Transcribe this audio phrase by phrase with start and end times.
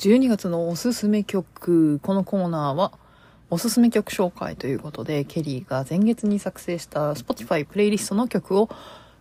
[0.00, 1.98] 12月のおすすめ曲。
[1.98, 2.92] このコーナーは、
[3.50, 8.70] おすすめ曲紹介ということで、ケリーが前月に作成した Spotify プレイリストの曲を、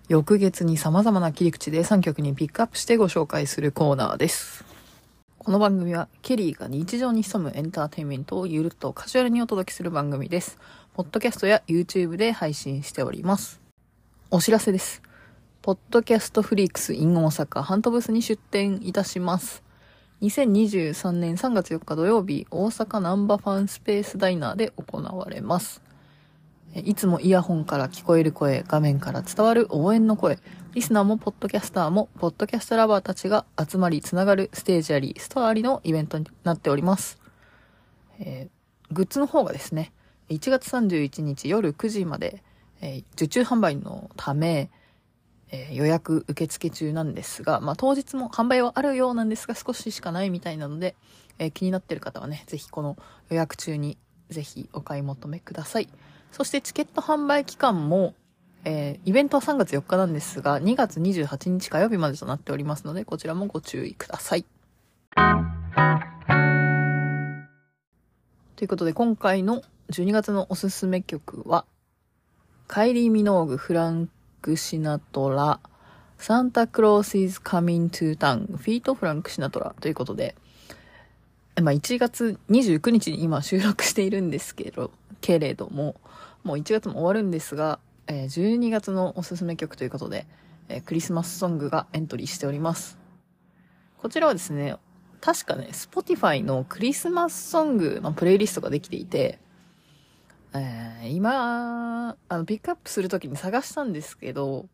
[0.07, 4.63] 翌月に様々な切り口で3曲にピックアップしてご紹介するコーナーです。
[5.37, 10.57] この番組は、ケリーが日常に潜むエンターテインメントをゆるっとカジュアルにお届けする番組です。
[10.93, 13.59] ポッドキャストや YouTube で配信しております。
[14.31, 15.01] お知らせです。
[15.61, 19.67] ポッドキャストフリークス in 大阪ハントブースに出展いたします。
[20.21, 25.81] 2023年3月4日土曜日、大阪ナンバファンスペースダイナーで行われます。
[26.75, 30.37] いつもイヤホンから聞こえる声、画面から伝わる応援の声、
[30.73, 37.17] リスナーもポッドキャスターも、ポッドキャストラバーたちが集まりつながるステージあり、ストアありのイベントになっております。
[38.19, 39.93] えー、グッズの方がですね、
[40.27, 42.43] 1月31日夜9時まで、
[42.81, 44.69] えー、受注販売のため、
[45.51, 50.95] えー、予約受付中なんですが、まあ、当日も販売はあるようなんですが、少ししかないみたいなので、
[51.39, 52.97] えー、気になってる方はね、ぜひこの
[53.29, 53.97] 予約中に
[54.29, 55.89] ぜひお買い求めください。
[56.31, 58.13] そしてチケット販売期間も、
[58.63, 64.45] えー、イベントは3月4日なんですが、2月28日火曜日までとなっておりますので、こちらもご注意ください。
[68.55, 71.65] ということで、今回の12月のおすすめ曲は、
[72.67, 74.09] カイリー・ミノーグ・フラン
[74.41, 75.59] ク・シナトラ、
[76.17, 79.75] サンタクロース・イズ・カミン・トゥ・タン、フィート・フランク・シナトラ。
[79.79, 80.35] ということで、
[81.61, 85.95] まあ、1月29日に今収録しているんですけど、けれども、
[86.43, 90.25] もう1月も終わるんですが、え、12月のおすすめ曲ということで、
[90.67, 92.97] え、クリスマスソングがエントリーしております。
[93.97, 94.77] こちらはですね、
[95.21, 99.39] 確かね、Spotify のクリスマスソングのプレイリストができていて、
[100.53, 104.67] えー、今、あの、ピックアップするときに探したんですけど、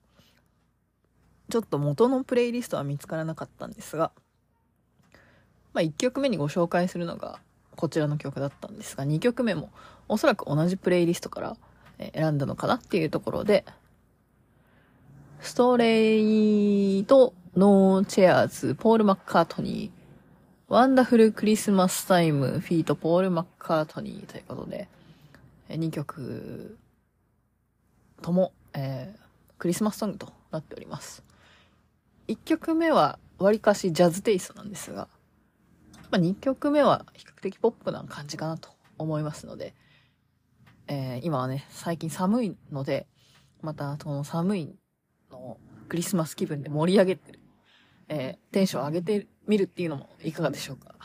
[1.50, 4.12] ちょっと元のプレイリストは見つからなかったんですが、
[5.74, 7.40] まあ、1曲目にご紹介するのが
[7.76, 9.70] こちらの曲だったんですが、2曲目も
[10.08, 11.58] おそらく同じプレイリストから
[12.14, 13.66] 選んだのかなっていうところで、
[15.42, 24.88] Straight No Chaser、ポール・マッカートニー、 Wonderful Christmastime、 feat.、ポール・マッカートニーということで、
[25.70, 26.78] 2曲
[28.22, 29.20] とも、えー、
[29.58, 31.24] クリスマスソングとなっております。
[32.28, 35.08] 1曲目は割かしジャズテイストなんですが、
[36.12, 39.76] まあ、2曲目は比較的ポップな感じかなと思いますので、
[40.88, 43.08] えー、今はね、最近寒いので、
[43.62, 44.76] またこの寒い
[45.32, 45.58] の
[45.90, 47.40] クリスマス気分で盛り上げてる、
[48.08, 50.96] えー、テンション上げてみるっていうのもいかがでしょうか。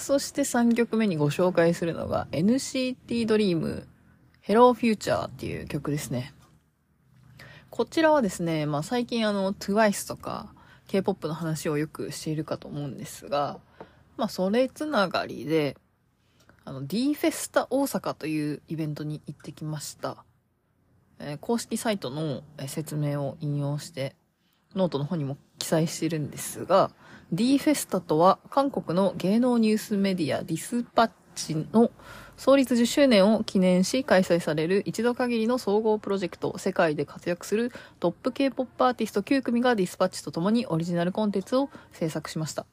[0.00, 3.84] そして3曲目にご紹介するのが NCT Dream
[4.42, 6.32] Hello Future っていう曲ですね。
[7.68, 10.54] こちらはですね、まあ最近あの TWICE とか
[10.88, 13.60] K-POP の話をよくしているかと思うんですが、
[14.16, 15.76] まあそれつながりで、
[16.64, 20.24] あの D フェスタ大阪というイベントに行ってきました。
[21.18, 24.16] えー、公式サイトの説明を引用して、
[24.74, 26.90] ノートの方にも記載してるんですが、
[27.32, 31.90] D フェスタとは韓国の芸能ニュースメディアディスパッチの
[32.36, 37.70] 創立10周年を記念し開催される一度限りの総合プロジェクト世界で活躍する
[38.00, 42.66] トップ K-POP アーティスト9組がディスパッチと共にオリジナルコンテンツを制作しました。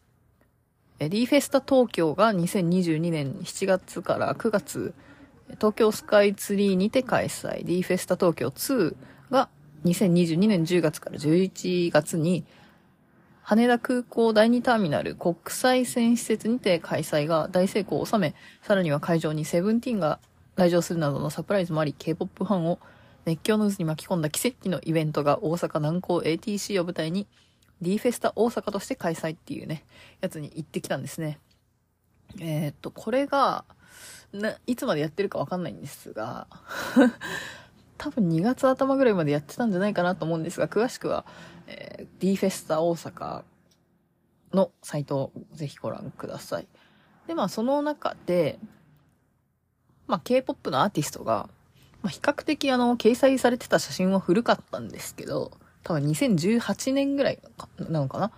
[0.99, 4.95] D フェスタ東京が2022年7月から9月
[5.55, 8.95] 東京スカイツリーにて開催 D フェスタ東京2
[9.85, 12.45] 2022年10月から11月に
[13.41, 20.19] 羽田空港第2ターミナル国際線施設にて開催が大成功を収め、さらには会場にセブンティーンが
[20.57, 22.79] 来場するなどのサプライズもあり、K-POP ファンを
[23.23, 27.25] 熱狂の渦に巻き込んだ奇跡のイベントが大阪南港 ATC を舞台に
[27.81, 29.85] D フェスタ大阪として開催っていうね、
[30.19, 31.39] やつに行ってきたんですね。
[32.41, 33.63] えー、っと、これが、
[34.33, 36.47] な、いつまでやってるかわかんないんですが
[37.97, 41.25] 多分2月頭ぐらいまでやってたんじゃないかなと思うんですが、詳しくは、
[41.67, 43.43] えー、D フェスタ大阪
[44.53, 46.67] のサイトをぜひご覧ください。
[47.27, 48.59] で、まあその中で、
[50.07, 51.49] まあ K-POP のアーティストが、
[52.01, 55.51] まあ比較的あの、掲載されてた写真は古かったんですけど、
[55.83, 57.39] 多分2018年ぐらい
[57.79, 58.31] なのかな？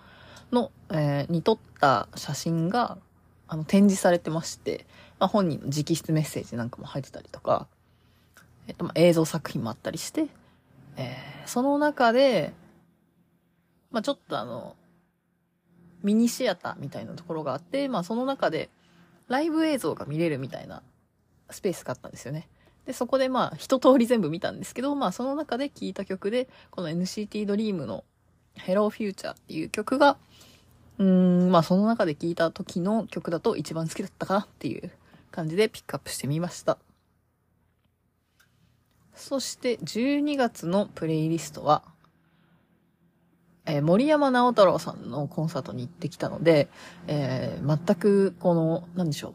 [0.52, 2.98] の、えー、に撮った写真が、
[3.46, 4.86] あの、展示されてまして、
[5.18, 7.68] まあ本人の直筆メッセージなんかも入ってたりとか、
[8.70, 10.28] えっと、映像作品もあったりして、
[10.96, 12.52] えー、その中で、
[13.90, 14.76] まあ、ちょっとあの、
[16.04, 18.70] ミニシアターみたいなところがあって、まあ、その中で、
[19.26, 20.82] ライブ映像が見れるみたいな
[21.50, 22.48] スペースがあったんですよね。
[22.86, 28.04] で、そこでまあ、一通り全部見たんですけど、まあ、その中で聴いた曲で、この NCT Dream の
[28.56, 30.16] Hello Future っていう曲が、
[30.98, 31.06] うー
[31.48, 34.90] ん、まあその中で聴いた時の曲だと一番好きだったかなっていう
[35.30, 36.78] 感じでピックアップしてみました。
[39.20, 41.82] そして12月のプレイリストは、
[43.66, 46.68] えー森山直太朗さんのコンサートに行ってきたので、
[47.06, 49.34] えー全くこの、なんでしょう。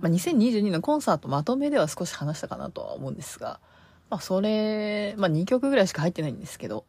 [0.00, 3.60] まあ、2022のコンサートまとめでは少し話したかなとは思うんですが、
[4.08, 6.84] まあそれ、まあ2曲ぐらいしか入ってないんですけど、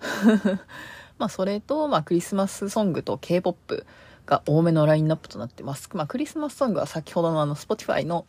[1.18, 3.86] まあそれと、まあクリスマスソングと K-POP
[4.24, 5.90] が多めのラインナップとなってます。
[5.92, 8.24] まあクリスマスソングは先ほどのあの Spotify の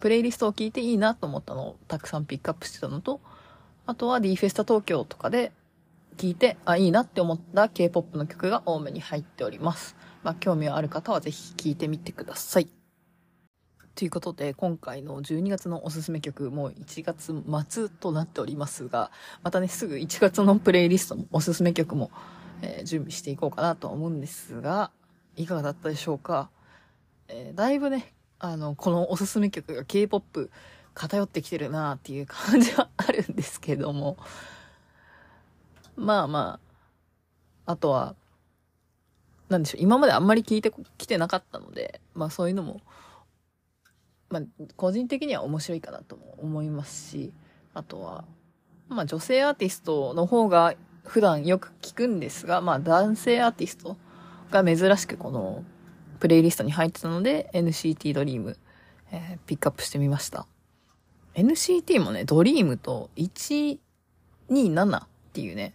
[0.00, 3.20] プレイリストを聞いていいなと思ったのをたくさんピックアップしてたのと、
[3.86, 5.52] あとは D フェスタ東京とかで
[6.16, 9.96] 聞いて、あ、いいなって思った K-POP の曲が多めに入っております。
[10.22, 12.68] まあ興味ある方はぜひ聞いてみてください。
[13.94, 17.32] ということで、今回の12月のおすすめ曲、もう1月
[17.70, 19.10] 末となっておりますが、
[19.42, 22.10] またね、すぐ1月のプレイリストも、おすすめ曲も、
[22.60, 24.90] えー準備していこうかなと思うんですが、
[25.36, 26.50] いかがだったでしょうか？
[27.28, 30.50] えーだいぶね、あの、このおすすめ曲が K-POP
[30.94, 34.16] 偏ってきてるなっていう感じはあるんですけども、
[35.96, 36.60] まあま
[37.66, 38.14] あ、あとは、
[39.48, 42.80] なんでしょう、今まであんまり聞いてきてなかったので、まあそういうのも、
[44.28, 44.42] まあ、
[44.76, 47.32] 個人的には面白いかなとも思いますし、
[47.74, 48.24] あとは、
[48.88, 50.74] まあ女性アーティストの方が
[51.04, 53.96] 普段よく聞くんですが、まあ男性アーティスト
[54.50, 55.64] が珍しくこの
[56.16, 58.56] プレイリストに入ってたので NCT ドリーム、
[59.12, 60.46] えーピックアップしてみました。
[61.34, 63.78] NCT もね、ドリームと127
[64.98, 65.74] っていうね、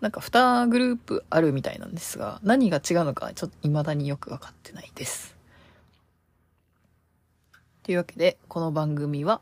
[0.00, 5.36] なんか2グループあるみたいなんですが、何が違うのかちょっと未だによくわかってないです。
[7.82, 9.40] というわけで、この番組は、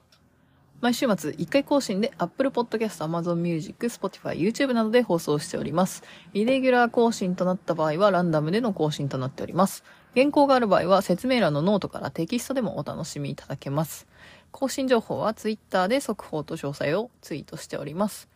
[0.80, 6.02] 毎週末1回更新で Apple Podcast、Amazon Music、Spotify、YouTube などで放送しております。
[6.32, 9.84] イレギュラー更新となった場合はランダムでの更新となっております。
[10.14, 14.08] 原稿がある場合は説明欄のノートからテキストでもお楽しみいただけます。
[14.50, 18.28] 更新情報は Twitter で速報と詳細をツイートしております。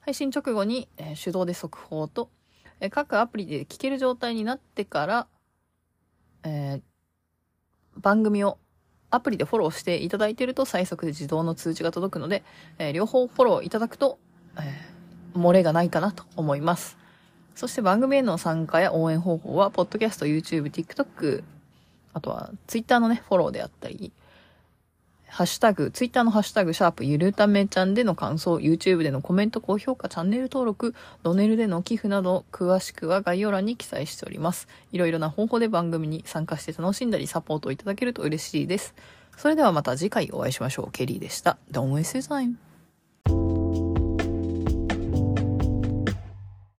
[0.00, 2.30] 配信直後に、えー手動で速報と、
[2.80, 5.26] えー各アプリで聞ける状態になってから、
[6.44, 6.80] えー
[8.00, 8.58] 番組を
[9.10, 12.44] アプリでフォローしていただいていると最速で自動の通知が届くので、
[12.78, 14.20] えー両方フォローいただくと、
[14.56, 14.96] えー
[15.36, 16.96] 漏れがないかなと思います。
[17.56, 21.42] そして番組への参加や応援方法は、ポッドキャスト、YouTube、TikTok、
[22.12, 24.12] あとは Twitter のね、フォローであったり、
[25.26, 34.68] ハッシュタグ、ツイッターのハッシュタグ、シャープゆるためちゃんでの感想、YouTube でのコメント、高評価、チャンネル登録、ドネルでの寄付など、詳しくは概要欄に記載しております。
[34.92, 38.94] いろいろな方法で番組に参加して楽しんだり、サポートをいただけると嬉しいです。
[39.36, 40.90] それではまた次回お会いしましょう。
[40.90, 41.56] ケリーでした。
[41.70, 42.65] Don't waste your time.